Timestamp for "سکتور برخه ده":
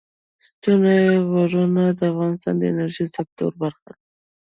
3.17-3.95